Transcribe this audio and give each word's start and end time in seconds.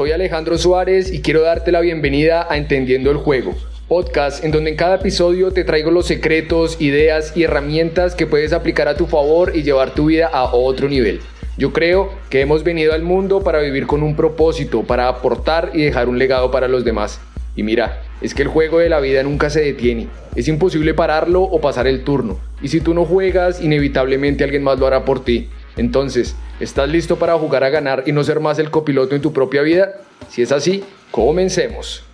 Soy 0.00 0.12
Alejandro 0.12 0.56
Suárez 0.56 1.12
y 1.12 1.20
quiero 1.20 1.42
darte 1.42 1.70
la 1.72 1.82
bienvenida 1.82 2.46
a 2.48 2.56
Entendiendo 2.56 3.10
el 3.10 3.18
Juego, 3.18 3.54
podcast 3.86 4.42
en 4.42 4.50
donde 4.50 4.70
en 4.70 4.76
cada 4.76 4.94
episodio 4.94 5.50
te 5.50 5.62
traigo 5.62 5.90
los 5.90 6.06
secretos, 6.06 6.80
ideas 6.80 7.36
y 7.36 7.42
herramientas 7.42 8.14
que 8.14 8.26
puedes 8.26 8.54
aplicar 8.54 8.88
a 8.88 8.96
tu 8.96 9.04
favor 9.04 9.52
y 9.54 9.62
llevar 9.62 9.92
tu 9.92 10.06
vida 10.06 10.26
a 10.28 10.54
otro 10.54 10.88
nivel. 10.88 11.20
Yo 11.58 11.74
creo 11.74 12.14
que 12.30 12.40
hemos 12.40 12.64
venido 12.64 12.94
al 12.94 13.02
mundo 13.02 13.42
para 13.42 13.60
vivir 13.60 13.86
con 13.86 14.02
un 14.02 14.16
propósito, 14.16 14.84
para 14.84 15.06
aportar 15.06 15.72
y 15.74 15.82
dejar 15.82 16.08
un 16.08 16.18
legado 16.18 16.50
para 16.50 16.66
los 16.66 16.82
demás. 16.82 17.20
Y 17.54 17.62
mira, 17.62 18.00
es 18.22 18.32
que 18.32 18.40
el 18.40 18.48
juego 18.48 18.78
de 18.78 18.88
la 18.88 19.00
vida 19.00 19.22
nunca 19.22 19.50
se 19.50 19.60
detiene. 19.60 20.08
Es 20.34 20.48
imposible 20.48 20.94
pararlo 20.94 21.42
o 21.42 21.60
pasar 21.60 21.86
el 21.86 22.04
turno. 22.04 22.40
Y 22.62 22.68
si 22.68 22.80
tú 22.80 22.94
no 22.94 23.04
juegas, 23.04 23.60
inevitablemente 23.60 24.44
alguien 24.44 24.62
más 24.62 24.78
lo 24.78 24.86
hará 24.86 25.04
por 25.04 25.22
ti. 25.22 25.50
Entonces, 25.76 26.36
¿estás 26.58 26.88
listo 26.88 27.18
para 27.18 27.38
jugar 27.38 27.64
a 27.64 27.70
ganar 27.70 28.04
y 28.06 28.12
no 28.12 28.24
ser 28.24 28.40
más 28.40 28.58
el 28.58 28.70
copiloto 28.70 29.14
en 29.14 29.22
tu 29.22 29.32
propia 29.32 29.62
vida? 29.62 30.00
Si 30.28 30.42
es 30.42 30.52
así, 30.52 30.82
comencemos. 31.10 32.04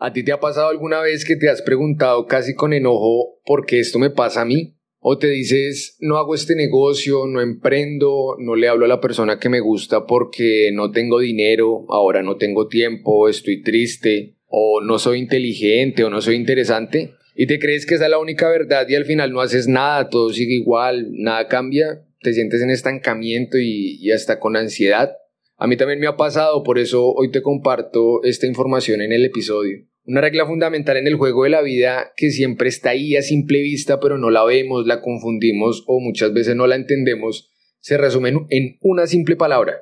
¿A 0.00 0.12
ti 0.12 0.22
te 0.22 0.32
ha 0.32 0.38
pasado 0.38 0.68
alguna 0.68 1.00
vez 1.00 1.24
que 1.24 1.36
te 1.36 1.50
has 1.50 1.60
preguntado 1.60 2.26
casi 2.26 2.54
con 2.54 2.72
enojo 2.72 3.40
por 3.44 3.66
qué 3.66 3.80
esto 3.80 3.98
me 3.98 4.10
pasa 4.10 4.42
a 4.42 4.44
mí? 4.44 4.76
O 5.00 5.18
te 5.18 5.28
dices, 5.28 5.96
no 6.00 6.18
hago 6.18 6.34
este 6.34 6.54
negocio, 6.54 7.26
no 7.26 7.40
emprendo, 7.40 8.36
no 8.38 8.54
le 8.54 8.68
hablo 8.68 8.84
a 8.84 8.88
la 8.88 9.00
persona 9.00 9.38
que 9.38 9.48
me 9.48 9.60
gusta 9.60 10.06
porque 10.06 10.70
no 10.72 10.90
tengo 10.92 11.18
dinero, 11.18 11.84
ahora 11.88 12.22
no 12.22 12.36
tengo 12.36 12.68
tiempo, 12.68 13.28
estoy 13.28 13.62
triste, 13.62 14.36
o 14.46 14.80
no 14.80 14.98
soy 14.98 15.18
inteligente 15.18 16.04
o 16.04 16.10
no 16.10 16.20
soy 16.20 16.36
interesante 16.36 17.17
y 17.40 17.46
te 17.46 17.60
crees 17.60 17.86
que 17.86 17.94
esa 17.94 18.06
es 18.06 18.10
la 18.10 18.18
única 18.18 18.48
verdad 18.48 18.88
y 18.88 18.96
al 18.96 19.04
final 19.04 19.32
no 19.32 19.40
haces 19.40 19.68
nada, 19.68 20.08
todo 20.08 20.30
sigue 20.30 20.54
igual, 20.54 21.06
nada 21.12 21.46
cambia, 21.46 22.04
te 22.20 22.32
sientes 22.32 22.60
en 22.62 22.70
estancamiento 22.70 23.58
y, 23.58 24.10
hasta 24.10 24.40
con 24.40 24.56
ansiedad. 24.56 25.16
A 25.56 25.68
mí 25.68 25.76
también 25.76 26.00
me 26.00 26.08
ha 26.08 26.16
pasado, 26.16 26.64
por 26.64 26.80
eso 26.80 27.12
hoy 27.12 27.30
te 27.30 27.40
comparto 27.40 28.24
esta 28.24 28.48
información 28.48 29.02
en 29.02 29.12
el 29.12 29.24
episodio. 29.24 29.86
Una 30.04 30.20
regla 30.20 30.46
fundamental 30.46 30.96
en 30.96 31.06
el 31.06 31.14
juego 31.14 31.44
de 31.44 31.50
la 31.50 31.62
vida 31.62 32.10
que 32.16 32.32
siempre 32.32 32.68
está 32.68 32.90
ahí 32.90 33.14
a 33.14 33.22
simple 33.22 33.60
vista, 33.62 34.00
pero 34.00 34.18
no 34.18 34.30
la 34.30 34.44
vemos, 34.44 34.88
la 34.88 35.00
confundimos 35.00 35.84
o 35.86 36.00
muchas 36.00 36.32
veces 36.32 36.56
no 36.56 36.66
la 36.66 36.74
entendemos, 36.74 37.52
se 37.78 37.98
resume 37.98 38.30
en 38.50 38.78
una 38.80 39.06
simple 39.06 39.36
palabra, 39.36 39.76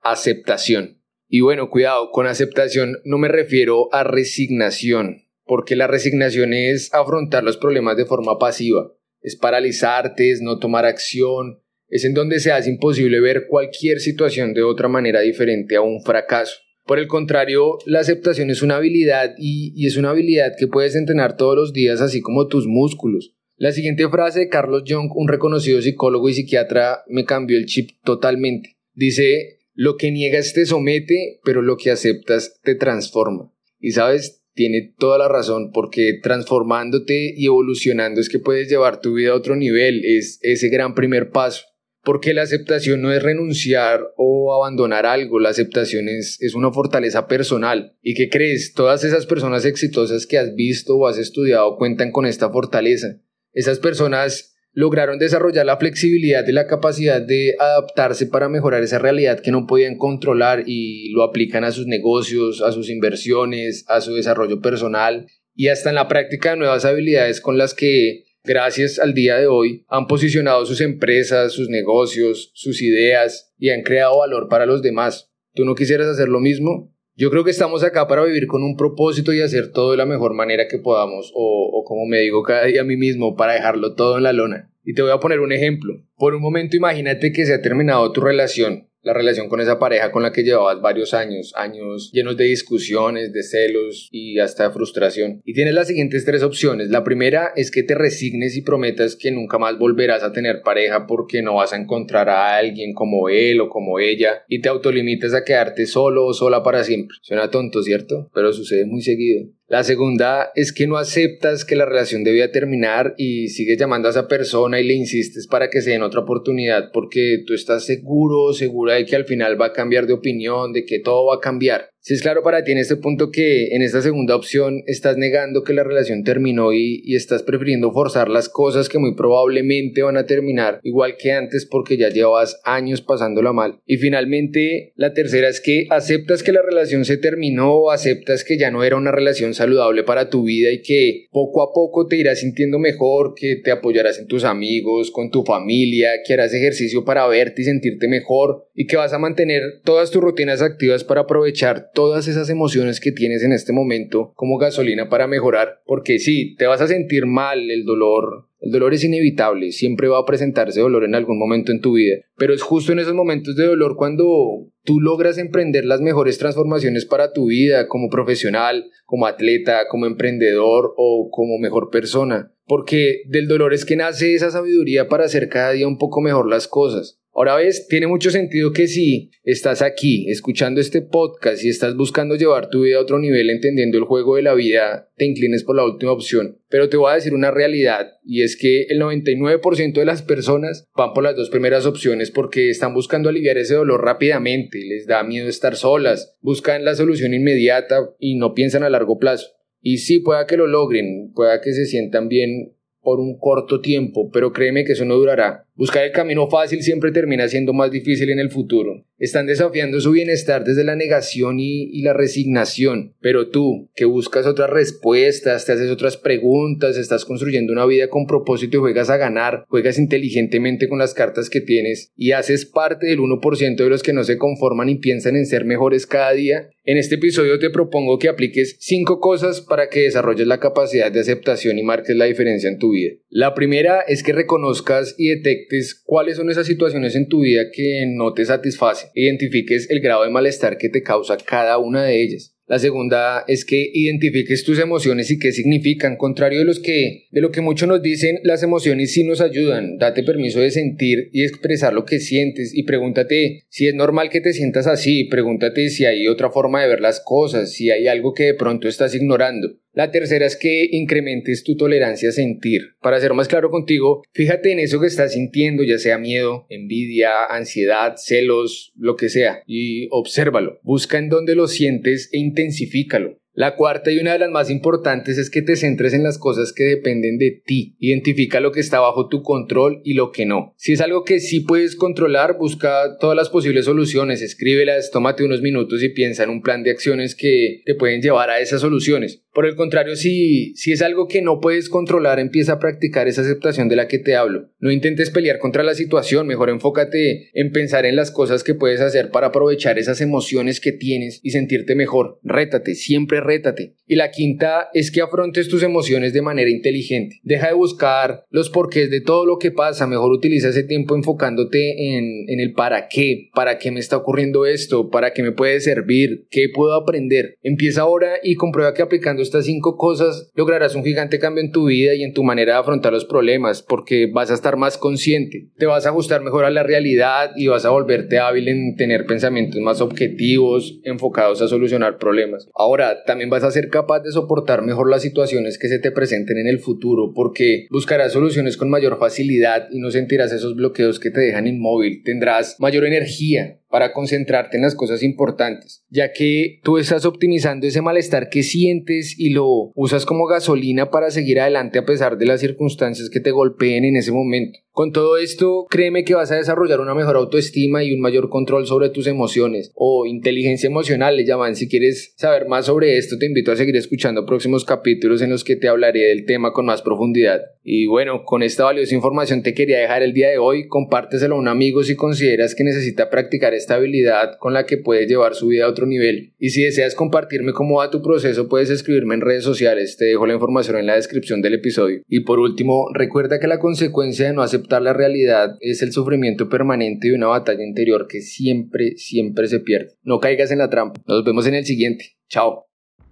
aceptación. 0.00 1.02
Y 1.28 1.40
bueno, 1.40 1.68
cuidado, 1.68 2.12
con 2.12 2.26
aceptación 2.26 2.96
no 3.04 3.18
me 3.18 3.28
refiero 3.28 3.92
a 3.92 4.04
resignación, 4.04 5.27
porque 5.48 5.74
la 5.74 5.86
resignación 5.86 6.52
es 6.52 6.92
afrontar 6.94 7.42
los 7.42 7.56
problemas 7.56 7.96
de 7.96 8.04
forma 8.04 8.38
pasiva, 8.38 8.92
es 9.22 9.34
paralizarte, 9.34 10.30
es 10.30 10.42
no 10.42 10.58
tomar 10.58 10.84
acción, 10.84 11.60
es 11.88 12.04
en 12.04 12.12
donde 12.12 12.38
se 12.38 12.52
hace 12.52 12.70
imposible 12.70 13.18
ver 13.18 13.46
cualquier 13.48 13.98
situación 13.98 14.52
de 14.52 14.62
otra 14.62 14.88
manera 14.88 15.20
diferente 15.20 15.74
a 15.74 15.80
un 15.80 16.02
fracaso. 16.04 16.54
Por 16.84 16.98
el 16.98 17.08
contrario, 17.08 17.78
la 17.86 18.00
aceptación 18.00 18.50
es 18.50 18.62
una 18.62 18.76
habilidad 18.76 19.34
y, 19.38 19.72
y, 19.74 19.86
es 19.86 19.96
una 19.96 20.10
habilidad 20.10 20.52
que 20.58 20.68
puedes 20.68 20.94
entrenar 20.94 21.36
todos 21.36 21.56
los 21.56 21.72
días 21.72 22.00
así 22.00 22.20
como 22.20 22.46
tus 22.46 22.66
músculos. 22.66 23.34
La 23.56 23.72
siguiente 23.72 24.08
frase 24.08 24.40
de 24.40 24.48
Carlos 24.48 24.84
Jung, 24.86 25.10
un 25.14 25.28
reconocido 25.28 25.82
psicólogo 25.82 26.28
y 26.28 26.34
psiquiatra, 26.34 27.02
me 27.08 27.24
cambió 27.24 27.58
el 27.58 27.66
chip 27.66 27.90
totalmente. 28.04 28.76
Dice, 28.94 29.58
lo 29.74 29.96
que 29.96 30.10
niegas 30.10 30.52
te 30.52 30.66
somete, 30.66 31.40
pero 31.44 31.62
lo 31.62 31.76
que 31.76 31.90
aceptas 31.90 32.60
te 32.62 32.74
transforma. 32.74 33.52
Y 33.80 33.92
sabes, 33.92 34.42
tiene 34.54 34.94
toda 34.98 35.18
la 35.18 35.28
razón, 35.28 35.70
porque 35.72 36.18
transformándote 36.22 37.34
y 37.36 37.46
evolucionando 37.46 38.20
es 38.20 38.28
que 38.28 38.38
puedes 38.38 38.68
llevar 38.68 39.00
tu 39.00 39.14
vida 39.14 39.30
a 39.30 39.36
otro 39.36 39.56
nivel, 39.56 40.04
es 40.04 40.38
ese 40.42 40.68
gran 40.68 40.94
primer 40.94 41.30
paso. 41.30 41.62
Porque 42.02 42.32
la 42.32 42.42
aceptación 42.42 43.02
no 43.02 43.12
es 43.12 43.22
renunciar 43.22 44.00
o 44.16 44.54
abandonar 44.54 45.04
algo, 45.04 45.40
la 45.40 45.50
aceptación 45.50 46.08
es, 46.08 46.40
es 46.40 46.54
una 46.54 46.72
fortaleza 46.72 47.26
personal. 47.26 47.96
¿Y 48.00 48.14
qué 48.14 48.30
crees? 48.30 48.72
Todas 48.72 49.04
esas 49.04 49.26
personas 49.26 49.64
exitosas 49.64 50.26
que 50.26 50.38
has 50.38 50.54
visto 50.54 50.96
o 50.96 51.06
has 51.06 51.18
estudiado 51.18 51.76
cuentan 51.76 52.10
con 52.10 52.24
esta 52.24 52.50
fortaleza. 52.50 53.20
Esas 53.52 53.78
personas 53.78 54.57
lograron 54.72 55.18
desarrollar 55.18 55.66
la 55.66 55.76
flexibilidad 55.76 56.46
y 56.46 56.52
la 56.52 56.66
capacidad 56.66 57.20
de 57.20 57.54
adaptarse 57.58 58.26
para 58.26 58.48
mejorar 58.48 58.82
esa 58.82 58.98
realidad 58.98 59.40
que 59.40 59.50
no 59.50 59.66
podían 59.66 59.96
controlar 59.96 60.64
y 60.66 61.10
lo 61.12 61.22
aplican 61.22 61.64
a 61.64 61.72
sus 61.72 61.86
negocios, 61.86 62.62
a 62.62 62.72
sus 62.72 62.90
inversiones, 62.90 63.84
a 63.88 64.00
su 64.00 64.14
desarrollo 64.14 64.60
personal 64.60 65.26
y 65.54 65.68
hasta 65.68 65.88
en 65.88 65.96
la 65.96 66.08
práctica 66.08 66.50
de 66.50 66.58
nuevas 66.58 66.84
habilidades 66.84 67.40
con 67.40 67.58
las 67.58 67.74
que 67.74 68.24
gracias 68.44 68.98
al 68.98 69.14
día 69.14 69.36
de 69.36 69.46
hoy 69.46 69.84
han 69.88 70.06
posicionado 70.06 70.64
sus 70.64 70.80
empresas, 70.80 71.52
sus 71.52 71.68
negocios, 71.68 72.50
sus 72.54 72.80
ideas 72.80 73.52
y 73.58 73.70
han 73.70 73.82
creado 73.82 74.18
valor 74.18 74.48
para 74.48 74.66
los 74.66 74.82
demás. 74.82 75.30
¿Tú 75.54 75.64
no 75.64 75.74
quisieras 75.74 76.06
hacer 76.06 76.28
lo 76.28 76.40
mismo? 76.40 76.94
Yo 77.20 77.30
creo 77.30 77.42
que 77.42 77.50
estamos 77.50 77.82
acá 77.82 78.06
para 78.06 78.22
vivir 78.22 78.46
con 78.46 78.62
un 78.62 78.76
propósito 78.76 79.32
y 79.32 79.40
hacer 79.40 79.72
todo 79.72 79.90
de 79.90 79.96
la 79.96 80.06
mejor 80.06 80.34
manera 80.34 80.68
que 80.68 80.78
podamos, 80.78 81.32
o, 81.34 81.68
o, 81.72 81.82
como 81.82 82.06
me 82.06 82.20
digo 82.20 82.44
cada 82.44 82.66
día 82.66 82.82
a 82.82 82.84
mí 82.84 82.96
mismo, 82.96 83.34
para 83.34 83.54
dejarlo 83.54 83.96
todo 83.96 84.18
en 84.18 84.22
la 84.22 84.32
lona. 84.32 84.70
Y 84.84 84.94
te 84.94 85.02
voy 85.02 85.10
a 85.10 85.18
poner 85.18 85.40
un 85.40 85.50
ejemplo. 85.50 85.94
Por 86.16 86.36
un 86.36 86.40
momento 86.40 86.76
imagínate 86.76 87.32
que 87.32 87.44
se 87.44 87.54
ha 87.54 87.60
terminado 87.60 88.12
tu 88.12 88.20
relación 88.20 88.87
la 89.02 89.14
relación 89.14 89.48
con 89.48 89.60
esa 89.60 89.78
pareja 89.78 90.10
con 90.10 90.22
la 90.22 90.32
que 90.32 90.42
llevabas 90.42 90.80
varios 90.80 91.14
años, 91.14 91.52
años 91.56 92.10
llenos 92.12 92.36
de 92.36 92.44
discusiones, 92.44 93.32
de 93.32 93.42
celos 93.42 94.08
y 94.10 94.38
hasta 94.38 94.64
de 94.64 94.74
frustración. 94.74 95.40
Y 95.44 95.54
tienes 95.54 95.74
las 95.74 95.88
siguientes 95.88 96.24
tres 96.24 96.42
opciones. 96.42 96.90
La 96.90 97.04
primera 97.04 97.52
es 97.56 97.70
que 97.70 97.82
te 97.82 97.94
resignes 97.94 98.56
y 98.56 98.62
prometas 98.62 99.16
que 99.16 99.30
nunca 99.30 99.58
más 99.58 99.78
volverás 99.78 100.22
a 100.22 100.32
tener 100.32 100.62
pareja 100.62 101.06
porque 101.06 101.42
no 101.42 101.54
vas 101.54 101.72
a 101.72 101.76
encontrar 101.76 102.28
a 102.28 102.56
alguien 102.56 102.94
como 102.94 103.28
él 103.28 103.60
o 103.60 103.68
como 103.68 103.98
ella 103.98 104.44
y 104.48 104.60
te 104.60 104.68
autolimites 104.68 105.34
a 105.34 105.44
quedarte 105.44 105.86
solo 105.86 106.26
o 106.26 106.34
sola 106.34 106.62
para 106.62 106.84
siempre. 106.84 107.16
Suena 107.22 107.50
tonto, 107.50 107.82
¿cierto? 107.82 108.30
Pero 108.34 108.52
sucede 108.52 108.84
muy 108.86 109.02
seguido. 109.02 109.48
La 109.70 109.84
segunda 109.84 110.50
es 110.54 110.72
que 110.72 110.86
no 110.86 110.96
aceptas 110.96 111.66
que 111.66 111.76
la 111.76 111.84
relación 111.84 112.24
debía 112.24 112.50
terminar 112.50 113.14
y 113.18 113.48
sigues 113.48 113.78
llamando 113.78 114.08
a 114.08 114.12
esa 114.12 114.26
persona 114.26 114.80
y 114.80 114.86
le 114.86 114.94
insistes 114.94 115.46
para 115.46 115.68
que 115.68 115.82
se 115.82 115.90
den 115.90 116.00
otra 116.00 116.20
oportunidad 116.20 116.90
porque 116.90 117.42
tú 117.46 117.52
estás 117.52 117.84
seguro 117.84 118.54
segura 118.54 118.94
de 118.94 119.04
que 119.04 119.14
al 119.14 119.26
final 119.26 119.60
va 119.60 119.66
a 119.66 119.72
cambiar 119.74 120.06
de 120.06 120.14
opinión, 120.14 120.72
de 120.72 120.86
que 120.86 121.00
todo 121.00 121.26
va 121.26 121.34
a 121.34 121.40
cambiar. 121.40 121.90
Si 122.08 122.14
es 122.14 122.22
claro 122.22 122.42
para 122.42 122.64
ti 122.64 122.72
en 122.72 122.78
este 122.78 122.96
punto 122.96 123.30
que 123.30 123.66
en 123.76 123.82
esta 123.82 124.00
segunda 124.00 124.34
opción 124.34 124.82
estás 124.86 125.18
negando 125.18 125.62
que 125.62 125.74
la 125.74 125.84
relación 125.84 126.24
terminó 126.24 126.72
y, 126.72 127.02
y, 127.04 127.16
estás 127.16 127.42
prefiriendo 127.42 127.92
forzar 127.92 128.30
las 128.30 128.48
cosas 128.48 128.88
que 128.88 128.98
muy 128.98 129.14
probablemente 129.14 130.00
van 130.00 130.16
a 130.16 130.24
terminar 130.24 130.80
igual 130.84 131.18
que 131.18 131.32
antes 131.32 131.66
porque 131.66 131.98
ya 131.98 132.08
llevas 132.08 132.62
años 132.64 133.02
pasándola 133.02 133.52
mal. 133.52 133.80
Y 133.84 133.98
finalmente 133.98 134.94
la 134.96 135.12
tercera 135.12 135.50
es 135.50 135.60
que 135.60 135.86
aceptas 135.90 136.42
que 136.42 136.52
la 136.52 136.62
relación 136.62 137.04
se 137.04 137.18
terminó, 137.18 137.90
aceptas 137.90 138.42
que 138.42 138.56
ya 138.56 138.70
no 138.70 138.84
era 138.84 138.96
una 138.96 139.12
relación 139.12 139.52
saludable 139.52 140.02
para 140.02 140.30
tu 140.30 140.44
vida 140.44 140.72
y 140.72 140.80
que 140.80 141.26
poco 141.30 141.62
a 141.62 141.74
poco 141.74 142.06
te 142.06 142.16
irás 142.16 142.40
sintiendo 142.40 142.78
mejor, 142.78 143.34
que 143.36 143.56
te 143.56 143.70
apoyarás 143.70 144.18
en 144.18 144.28
tus 144.28 144.44
amigos, 144.44 145.10
con 145.10 145.30
tu 145.30 145.44
familia, 145.44 146.22
que 146.26 146.32
harás 146.32 146.54
ejercicio 146.54 147.04
para 147.04 147.26
verte 147.26 147.60
y 147.60 147.64
sentirte 147.66 148.08
mejor 148.08 148.66
y 148.74 148.86
que 148.86 148.96
vas 148.96 149.12
a 149.12 149.18
mantener 149.18 149.60
todas 149.84 150.10
tus 150.10 150.22
rutinas 150.22 150.62
activas 150.62 151.04
para 151.04 151.20
aprovechar 151.20 151.90
todas 151.98 152.28
esas 152.28 152.48
emociones 152.48 153.00
que 153.00 153.10
tienes 153.10 153.42
en 153.42 153.50
este 153.50 153.72
momento 153.72 154.30
como 154.36 154.56
gasolina 154.56 155.08
para 155.08 155.26
mejorar, 155.26 155.80
porque 155.84 156.20
sí, 156.20 156.54
te 156.54 156.68
vas 156.68 156.80
a 156.80 156.86
sentir 156.86 157.26
mal, 157.26 157.72
el 157.72 157.84
dolor, 157.84 158.46
el 158.60 158.70
dolor 158.70 158.94
es 158.94 159.02
inevitable, 159.02 159.72
siempre 159.72 160.06
va 160.06 160.20
a 160.20 160.24
presentarse 160.24 160.78
dolor 160.80 161.02
en 161.02 161.16
algún 161.16 161.40
momento 161.40 161.72
en 161.72 161.80
tu 161.80 161.94
vida, 161.94 162.18
pero 162.36 162.54
es 162.54 162.62
justo 162.62 162.92
en 162.92 163.00
esos 163.00 163.14
momentos 163.14 163.56
de 163.56 163.66
dolor 163.66 163.96
cuando 163.96 164.68
tú 164.84 165.00
logras 165.00 165.38
emprender 165.38 165.84
las 165.86 166.00
mejores 166.00 166.38
transformaciones 166.38 167.04
para 167.04 167.32
tu 167.32 167.48
vida 167.48 167.88
como 167.88 168.08
profesional, 168.10 168.92
como 169.04 169.26
atleta, 169.26 169.88
como 169.90 170.06
emprendedor 170.06 170.94
o 170.96 171.30
como 171.32 171.58
mejor 171.58 171.90
persona, 171.90 172.52
porque 172.64 173.22
del 173.26 173.48
dolor 173.48 173.74
es 173.74 173.84
que 173.84 173.96
nace 173.96 174.34
esa 174.34 174.52
sabiduría 174.52 175.08
para 175.08 175.24
hacer 175.24 175.48
cada 175.48 175.72
día 175.72 175.88
un 175.88 175.98
poco 175.98 176.20
mejor 176.20 176.48
las 176.48 176.68
cosas. 176.68 177.18
Ahora 177.38 177.54
ves, 177.54 177.86
tiene 177.86 178.08
mucho 178.08 178.32
sentido 178.32 178.72
que 178.72 178.88
si 178.88 179.30
estás 179.44 179.80
aquí 179.80 180.28
escuchando 180.28 180.80
este 180.80 181.02
podcast 181.02 181.62
y 181.62 181.68
estás 181.68 181.94
buscando 181.94 182.34
llevar 182.34 182.68
tu 182.68 182.82
vida 182.82 182.96
a 182.96 183.00
otro 183.00 183.20
nivel 183.20 183.48
entendiendo 183.50 183.96
el 183.96 184.02
juego 184.02 184.34
de 184.34 184.42
la 184.42 184.54
vida, 184.54 185.08
te 185.14 185.24
inclines 185.24 185.62
por 185.62 185.76
la 185.76 185.84
última 185.84 186.10
opción. 186.10 186.58
Pero 186.68 186.88
te 186.88 186.96
voy 186.96 187.12
a 187.12 187.14
decir 187.14 187.34
una 187.34 187.52
realidad 187.52 188.08
y 188.24 188.42
es 188.42 188.56
que 188.56 188.86
el 188.88 189.00
99% 189.00 189.92
de 189.92 190.04
las 190.04 190.22
personas 190.22 190.88
van 190.96 191.12
por 191.12 191.22
las 191.22 191.36
dos 191.36 191.48
primeras 191.48 191.86
opciones 191.86 192.32
porque 192.32 192.70
están 192.70 192.92
buscando 192.92 193.28
aliviar 193.28 193.56
ese 193.56 193.76
dolor 193.76 194.04
rápidamente, 194.04 194.80
les 194.84 195.06
da 195.06 195.22
miedo 195.22 195.48
estar 195.48 195.76
solas, 195.76 196.36
buscan 196.40 196.84
la 196.84 196.96
solución 196.96 197.34
inmediata 197.34 198.16
y 198.18 198.34
no 198.34 198.52
piensan 198.52 198.82
a 198.82 198.90
largo 198.90 199.20
plazo. 199.20 199.46
Y 199.80 199.98
sí, 199.98 200.18
pueda 200.18 200.48
que 200.48 200.56
lo 200.56 200.66
logren, 200.66 201.30
pueda 201.36 201.60
que 201.60 201.72
se 201.72 201.86
sientan 201.86 202.26
bien 202.26 202.74
por 203.08 203.20
un 203.20 203.38
corto 203.38 203.80
tiempo, 203.80 204.30
pero 204.30 204.52
créeme 204.52 204.84
que 204.84 204.92
eso 204.92 205.06
no 205.06 205.14
durará. 205.14 205.64
Buscar 205.76 206.04
el 206.04 206.12
camino 206.12 206.50
fácil 206.50 206.82
siempre 206.82 207.10
termina 207.10 207.48
siendo 207.48 207.72
más 207.72 207.90
difícil 207.90 208.28
en 208.28 208.38
el 208.38 208.50
futuro. 208.50 209.06
Están 209.16 209.46
desafiando 209.46 209.98
su 209.98 210.10
bienestar 210.10 210.62
desde 210.62 210.84
la 210.84 210.94
negación 210.94 211.58
y, 211.58 212.02
la 212.02 212.12
resignación. 212.12 213.14
Pero 213.20 213.48
tú, 213.48 213.88
que 213.94 214.04
buscas 214.04 214.44
otras 214.44 214.68
respuestas, 214.68 215.64
te 215.64 215.72
haces 215.72 215.90
otras 215.90 216.18
preguntas, 216.18 216.98
estás 216.98 217.24
construyendo 217.24 217.72
una 217.72 217.86
vida 217.86 218.08
con 218.08 218.26
propósito 218.26 218.76
y 218.76 218.80
juegas 218.80 219.08
a 219.08 219.16
ganar, 219.16 219.64
juegas 219.68 219.98
inteligentemente 219.98 220.86
con 220.86 220.98
las 220.98 221.14
cartas 221.14 221.48
que 221.48 221.62
tienes 221.62 222.12
y 222.14 222.32
haces 222.32 222.66
parte 222.66 223.06
del 223.06 223.20
1% 223.20 223.76
de 223.76 223.88
los 223.88 224.02
que 224.02 224.12
no 224.12 224.22
se 224.22 224.36
conforman 224.36 224.90
y 224.90 224.96
piensan 224.96 225.34
en 225.34 225.46
ser 225.46 225.64
mejores 225.64 226.06
cada 226.06 226.32
día, 226.32 226.68
en 226.90 226.96
este 226.96 227.16
episodio 227.16 227.58
te 227.58 227.68
propongo 227.68 228.18
que 228.18 228.30
apliques 228.30 228.78
5 228.80 229.20
cosas 229.20 229.60
para 229.60 229.90
que 229.90 230.04
desarrolles 230.04 230.46
la 230.46 230.58
capacidad 230.58 231.12
de 231.12 231.20
aceptación 231.20 231.78
y 231.78 231.82
marques 231.82 232.16
la 232.16 232.24
diferencia 232.24 232.70
en 232.70 232.78
tu 232.78 232.92
vida. 232.92 233.12
La 233.28 233.52
primera 233.52 234.00
es 234.00 234.22
que 234.22 234.32
reconozcas 234.32 235.14
y 235.18 235.28
detectes 235.28 236.02
cuáles 236.02 236.38
son 236.38 236.48
esas 236.48 236.66
situaciones 236.66 237.14
en 237.14 237.28
tu 237.28 237.42
vida 237.42 237.64
que 237.70 238.06
no 238.08 238.32
te 238.32 238.46
satisfacen. 238.46 239.10
Identifiques 239.12 239.90
el 239.90 240.00
grado 240.00 240.24
de 240.24 240.30
malestar 240.30 240.78
que 240.78 240.88
te 240.88 241.02
causa 241.02 241.36
cada 241.36 241.76
una 241.76 242.04
de 242.04 242.22
ellas. 242.22 242.57
La 242.68 242.78
segunda 242.78 243.44
es 243.48 243.64
que 243.64 243.90
identifiques 243.94 244.62
tus 244.62 244.78
emociones 244.78 245.30
y 245.30 245.38
qué 245.38 245.52
significan. 245.52 246.16
Contrario 246.16 246.62
de, 246.62 246.82
que, 246.82 247.26
de 247.30 247.40
lo 247.40 247.50
que 247.50 247.62
muchos 247.62 247.88
nos 247.88 248.02
dicen, 248.02 248.40
las 248.42 248.62
emociones 248.62 249.12
sí 249.12 249.24
nos 249.24 249.40
ayudan. 249.40 249.96
Date 249.96 250.22
permiso 250.22 250.60
de 250.60 250.70
sentir 250.70 251.30
y 251.32 251.44
expresar 251.44 251.94
lo 251.94 252.04
que 252.04 252.20
sientes 252.20 252.74
y 252.74 252.82
pregúntate 252.82 253.64
si 253.70 253.88
es 253.88 253.94
normal 253.94 254.28
que 254.28 254.42
te 254.42 254.52
sientas 254.52 254.86
así. 254.86 255.24
Pregúntate 255.24 255.88
si 255.88 256.04
hay 256.04 256.28
otra 256.28 256.50
forma 256.50 256.82
de 256.82 256.88
ver 256.88 257.00
las 257.00 257.22
cosas, 257.24 257.72
si 257.72 257.90
hay 257.90 258.06
algo 258.06 258.34
que 258.34 258.44
de 258.44 258.54
pronto 258.54 258.86
estás 258.86 259.14
ignorando. 259.14 259.78
La 259.98 260.12
tercera 260.12 260.46
es 260.46 260.54
que 260.54 260.88
incrementes 260.92 261.64
tu 261.64 261.76
tolerancia 261.76 262.28
a 262.28 262.32
sentir. 262.32 262.82
Para 263.02 263.18
ser 263.18 263.34
más 263.34 263.48
claro 263.48 263.68
contigo, 263.68 264.22
fíjate 264.32 264.70
en 264.70 264.78
eso 264.78 265.00
que 265.00 265.08
estás 265.08 265.32
sintiendo, 265.32 265.82
ya 265.82 265.98
sea 265.98 266.18
miedo, 266.18 266.66
envidia, 266.68 267.46
ansiedad, 267.50 268.14
celos, 268.16 268.92
lo 268.96 269.16
que 269.16 269.28
sea, 269.28 269.64
y 269.66 270.06
obsérvalo. 270.12 270.78
Busca 270.84 271.18
en 271.18 271.28
dónde 271.28 271.56
lo 271.56 271.66
sientes 271.66 272.30
e 272.32 272.38
intensifícalo. 272.38 273.40
La 273.58 273.74
cuarta 273.74 274.12
y 274.12 274.20
una 274.20 274.34
de 274.34 274.38
las 274.38 274.52
más 274.52 274.70
importantes 274.70 275.36
es 275.36 275.50
que 275.50 275.62
te 275.62 275.74
centres 275.74 276.14
en 276.14 276.22
las 276.22 276.38
cosas 276.38 276.72
que 276.72 276.84
dependen 276.84 277.38
de 277.38 277.60
ti. 277.66 277.96
Identifica 277.98 278.60
lo 278.60 278.70
que 278.70 278.78
está 278.78 279.00
bajo 279.00 279.26
tu 279.26 279.42
control 279.42 280.00
y 280.04 280.14
lo 280.14 280.30
que 280.30 280.46
no. 280.46 280.74
Si 280.76 280.92
es 280.92 281.00
algo 281.00 281.24
que 281.24 281.40
sí 281.40 281.58
puedes 281.58 281.96
controlar, 281.96 282.56
busca 282.56 283.16
todas 283.18 283.36
las 283.36 283.48
posibles 283.48 283.86
soluciones, 283.86 284.42
escríbelas, 284.42 285.10
tómate 285.10 285.42
unos 285.42 285.60
minutos 285.60 286.04
y 286.04 286.10
piensa 286.10 286.44
en 286.44 286.50
un 286.50 286.62
plan 286.62 286.84
de 286.84 286.92
acciones 286.92 287.34
que 287.34 287.82
te 287.84 287.96
pueden 287.96 288.22
llevar 288.22 288.48
a 288.48 288.60
esas 288.60 288.80
soluciones. 288.80 289.42
Por 289.58 289.66
el 289.66 289.74
contrario, 289.74 290.14
si, 290.14 290.72
si 290.76 290.92
es 290.92 291.02
algo 291.02 291.26
que 291.26 291.42
no 291.42 291.58
puedes 291.58 291.88
controlar, 291.88 292.38
empieza 292.38 292.74
a 292.74 292.78
practicar 292.78 293.26
esa 293.26 293.40
aceptación 293.40 293.88
de 293.88 293.96
la 293.96 294.06
que 294.06 294.20
te 294.20 294.36
hablo. 294.36 294.70
No 294.78 294.92
intentes 294.92 295.30
pelear 295.30 295.58
contra 295.58 295.82
la 295.82 295.96
situación, 295.96 296.46
mejor 296.46 296.70
enfócate 296.70 297.50
en 297.54 297.72
pensar 297.72 298.06
en 298.06 298.14
las 298.14 298.30
cosas 298.30 298.62
que 298.62 298.76
puedes 298.76 299.00
hacer 299.00 299.32
para 299.32 299.48
aprovechar 299.48 299.98
esas 299.98 300.20
emociones 300.20 300.78
que 300.78 300.92
tienes 300.92 301.40
y 301.42 301.50
sentirte 301.50 301.96
mejor. 301.96 302.38
Rétate, 302.44 302.94
siempre 302.94 303.40
rétate. 303.40 303.96
Y 304.06 304.14
la 304.14 304.30
quinta 304.30 304.90
es 304.94 305.10
que 305.10 305.22
afrontes 305.22 305.68
tus 305.68 305.82
emociones 305.82 306.32
de 306.32 306.42
manera 306.42 306.70
inteligente. 306.70 307.40
Deja 307.42 307.66
de 307.66 307.74
buscar 307.74 308.44
los 308.50 308.70
porqués 308.70 309.10
de 309.10 309.22
todo 309.22 309.44
lo 309.44 309.58
que 309.58 309.72
pasa, 309.72 310.06
mejor 310.06 310.30
utiliza 310.30 310.68
ese 310.68 310.84
tiempo 310.84 311.16
enfocándote 311.16 312.16
en, 312.16 312.44
en 312.48 312.60
el 312.60 312.74
para 312.74 313.08
qué, 313.08 313.50
para 313.56 313.78
qué 313.78 313.90
me 313.90 313.98
está 313.98 314.18
ocurriendo 314.18 314.66
esto, 314.66 315.10
para 315.10 315.32
qué 315.32 315.42
me 315.42 315.50
puede 315.50 315.80
servir, 315.80 316.46
qué 316.48 316.68
puedo 316.72 316.94
aprender. 316.94 317.56
Empieza 317.64 318.02
ahora 318.02 318.34
y 318.40 318.54
comprueba 318.54 318.94
que 318.94 319.02
aplicando 319.02 319.47
estas 319.48 319.66
cinco 319.66 319.96
cosas 319.96 320.50
lograrás 320.54 320.94
un 320.94 321.04
gigante 321.04 321.38
cambio 321.38 321.64
en 321.64 321.72
tu 321.72 321.86
vida 321.86 322.14
y 322.14 322.22
en 322.22 322.32
tu 322.32 322.44
manera 322.44 322.74
de 322.74 322.78
afrontar 322.78 323.12
los 323.12 323.24
problemas, 323.24 323.82
porque 323.82 324.30
vas 324.32 324.50
a 324.50 324.54
estar 324.54 324.76
más 324.76 324.98
consciente, 324.98 325.68
te 325.76 325.86
vas 325.86 326.06
a 326.06 326.10
ajustar 326.10 326.42
mejor 326.42 326.64
a 326.64 326.70
la 326.70 326.82
realidad 326.82 327.50
y 327.56 327.66
vas 327.66 327.84
a 327.84 327.90
volverte 327.90 328.38
hábil 328.38 328.68
en 328.68 328.96
tener 328.96 329.26
pensamientos 329.26 329.80
más 329.80 330.00
objetivos, 330.00 331.00
enfocados 331.04 331.62
a 331.62 331.68
solucionar 331.68 332.18
problemas. 332.18 332.68
Ahora, 332.74 333.24
también 333.24 333.50
vas 333.50 333.64
a 333.64 333.70
ser 333.70 333.88
capaz 333.88 334.20
de 334.20 334.32
soportar 334.32 334.82
mejor 334.82 335.10
las 335.10 335.22
situaciones 335.22 335.78
que 335.78 335.88
se 335.88 335.98
te 335.98 336.12
presenten 336.12 336.58
en 336.58 336.66
el 336.66 336.78
futuro, 336.78 337.32
porque 337.34 337.86
buscarás 337.90 338.32
soluciones 338.32 338.76
con 338.76 338.90
mayor 338.90 339.18
facilidad 339.18 339.88
y 339.90 339.98
no 339.98 340.10
sentirás 340.10 340.52
esos 340.52 340.76
bloqueos 340.76 341.18
que 341.18 341.30
te 341.30 341.40
dejan 341.40 341.66
inmóvil, 341.66 342.22
tendrás 342.22 342.76
mayor 342.78 343.04
energía, 343.04 343.78
para 343.88 344.12
concentrarte 344.12 344.76
en 344.76 344.82
las 344.82 344.94
cosas 344.94 345.22
importantes, 345.22 346.04
ya 346.10 346.32
que 346.32 346.80
tú 346.82 346.98
estás 346.98 347.24
optimizando 347.24 347.86
ese 347.86 348.02
malestar 348.02 348.48
que 348.50 348.62
sientes 348.62 349.34
y 349.38 349.50
lo 349.50 349.92
usas 349.94 350.26
como 350.26 350.46
gasolina 350.46 351.10
para 351.10 351.30
seguir 351.30 351.60
adelante 351.60 351.98
a 351.98 352.04
pesar 352.04 352.36
de 352.36 352.46
las 352.46 352.60
circunstancias 352.60 353.30
que 353.30 353.40
te 353.40 353.50
golpeen 353.50 354.04
en 354.04 354.16
ese 354.16 354.32
momento. 354.32 354.78
Con 354.98 355.12
todo 355.12 355.36
esto, 355.36 355.86
créeme 355.88 356.24
que 356.24 356.34
vas 356.34 356.50
a 356.50 356.56
desarrollar 356.56 356.98
una 356.98 357.14
mejor 357.14 357.36
autoestima 357.36 358.02
y 358.02 358.12
un 358.12 358.20
mayor 358.20 358.48
control 358.48 358.84
sobre 358.84 359.10
tus 359.10 359.28
emociones 359.28 359.92
o 359.94 360.26
inteligencia 360.26 360.88
emocional 360.88 361.36
le 361.36 361.46
llaman. 361.46 361.76
Si 361.76 361.88
quieres 361.88 362.34
saber 362.34 362.66
más 362.66 362.86
sobre 362.86 363.16
esto, 363.16 363.38
te 363.38 363.46
invito 363.46 363.70
a 363.70 363.76
seguir 363.76 363.94
escuchando 363.94 364.44
próximos 364.44 364.84
capítulos 364.84 365.40
en 365.40 365.50
los 365.50 365.62
que 365.62 365.76
te 365.76 365.86
hablaré 365.86 366.22
del 366.24 366.46
tema 366.46 366.72
con 366.72 366.86
más 366.86 367.02
profundidad. 367.02 367.60
Y 367.84 368.06
bueno, 368.06 368.42
con 368.44 368.64
esta 368.64 368.84
valiosa 368.84 369.14
información 369.14 369.62
te 369.62 369.72
quería 369.72 370.00
dejar 370.00 370.24
el 370.24 370.32
día 370.32 370.48
de 370.48 370.58
hoy. 370.58 370.88
Compárteselo 370.88 371.54
a 371.54 371.58
un 371.58 371.68
amigo 371.68 372.02
si 372.02 372.16
consideras 372.16 372.74
que 372.74 372.82
necesita 372.82 373.30
practicar 373.30 373.74
esta 373.74 373.94
habilidad 373.94 374.58
con 374.58 374.74
la 374.74 374.84
que 374.84 374.98
puedes 374.98 375.28
llevar 375.28 375.54
su 375.54 375.68
vida 375.68 375.84
a 375.84 375.90
otro 375.90 376.06
nivel. 376.06 376.54
Y 376.58 376.70
si 376.70 376.82
deseas 376.82 377.14
compartirme 377.14 377.72
cómo 377.72 377.98
va 377.98 378.10
tu 378.10 378.20
proceso, 378.20 378.68
puedes 378.68 378.90
escribirme 378.90 379.36
en 379.36 379.42
redes 379.42 379.62
sociales. 379.62 380.16
Te 380.16 380.24
dejo 380.24 380.44
la 380.44 380.54
información 380.54 380.96
en 380.96 381.06
la 381.06 381.14
descripción 381.14 381.62
del 381.62 381.74
episodio. 381.74 382.20
Y 382.28 382.40
por 382.40 382.58
último, 382.58 383.06
recuerda 383.14 383.60
que 383.60 383.68
la 383.68 383.78
consecuencia 383.78 384.48
de 384.48 384.54
no 384.54 384.62
la 384.88 385.12
realidad 385.12 385.76
es 385.80 386.02
el 386.02 386.12
sufrimiento 386.12 386.68
permanente 386.68 387.28
de 387.28 387.34
una 387.34 387.48
batalla 387.48 387.84
interior 387.84 388.26
que 388.28 388.40
siempre, 388.40 389.16
siempre 389.16 389.68
se 389.68 389.80
pierde. 389.80 390.14
No 390.22 390.40
caigas 390.40 390.70
en 390.70 390.78
la 390.78 390.90
trampa. 390.90 391.20
Nos 391.26 391.44
vemos 391.44 391.66
en 391.66 391.74
el 391.74 391.84
siguiente. 391.84 392.36
Chao. 392.48 392.86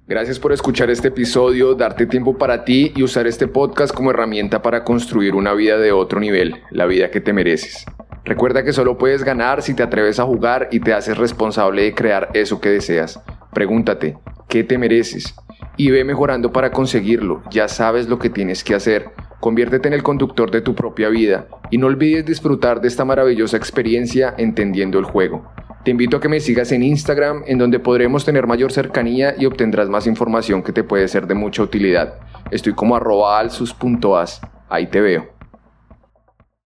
Gracias 0.09 0.39
por 0.39 0.53
escuchar 0.53 0.89
este 0.89 1.09
episodio, 1.09 1.75
darte 1.75 2.07
tiempo 2.07 2.39
para 2.39 2.65
ti 2.65 2.93
y 2.95 3.03
usar 3.03 3.27
este 3.27 3.49
podcast 3.49 3.93
como 3.93 4.11
herramienta 4.11 4.63
para 4.63 4.85
construir 4.85 5.35
una 5.35 5.53
vida 5.53 5.79
de 5.79 5.91
otro 5.91 6.21
nivel, 6.21 6.55
la 6.71 6.87
vida 6.87 7.11
que 7.11 7.21
te 7.21 7.33
mereces. 7.33 7.85
Recuerda 8.25 8.63
que 8.63 8.73
solo 8.73 8.99
puedes 8.99 9.25
ganar 9.25 9.63
si 9.63 9.75
te 9.75 9.83
atreves 9.83 10.21
a 10.21 10.25
jugar 10.25 10.69
y 10.71 10.79
te 10.79 10.93
haces 10.93 11.19
responsable 11.19 11.83
de 11.83 11.95
crear 11.95 12.29
eso 12.35 12.61
que 12.61 12.69
deseas. 12.69 13.21
Pregúntate, 13.53 14.17
¿qué 14.49 14.63
te 14.63 14.79
mereces? 14.79 15.35
Y 15.77 15.91
ve 15.91 16.05
mejorando 16.05 16.53
para 16.53 16.71
conseguirlo, 16.71 17.43
ya 17.51 17.67
sabes 17.67 18.09
lo 18.09 18.21
que 18.21 18.31
tienes 18.31 18.63
que 18.63 18.75
hacer. 18.77 19.11
Conviértete 19.47 19.87
en 19.87 19.95
el 19.95 20.03
conductor 20.03 20.51
de 20.51 20.61
tu 20.61 20.75
propia 20.75 21.09
vida 21.09 21.47
y 21.71 21.79
no 21.79 21.87
olvides 21.87 22.27
disfrutar 22.27 22.81
de 22.81 22.89
esta 22.89 23.05
maravillosa 23.05 23.57
experiencia 23.57 24.35
entendiendo 24.39 24.99
el 24.99 25.05
juego. 25.05 25.49
Te 25.85 25.93
invito 25.93 26.17
a 26.17 26.21
que 26.21 26.29
me 26.29 26.41
sigas 26.41 26.73
en 26.73 26.83
Instagram, 26.83 27.45
en 27.47 27.57
donde 27.59 27.79
podremos 27.79 28.25
tener 28.25 28.49
mayor 28.49 28.73
cercanía 28.73 29.37
y 29.39 29.47
obtendrás 29.47 29.89
más 29.89 30.09
información 30.09 30.65
que 30.65 30.73
te 30.73 30.83
puede 30.83 31.07
ser 31.07 31.29
de 31.29 31.35
mucha 31.35 31.63
utilidad. 31.63 32.15
Estoy 32.51 32.73
como 32.73 32.97
arroba 32.97 33.39
alsus.as. 33.39 34.41
Ahí 34.69 34.89
te 34.89 35.01
veo. 35.01 35.36